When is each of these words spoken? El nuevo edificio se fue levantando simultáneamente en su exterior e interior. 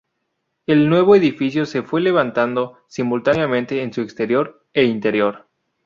El 0.65 0.89
nuevo 0.89 1.15
edificio 1.15 1.67
se 1.67 1.83
fue 1.83 2.01
levantando 2.01 2.79
simultáneamente 2.87 3.83
en 3.83 3.93
su 3.93 4.01
exterior 4.01 4.65
e 4.73 4.85
interior. 4.85 5.45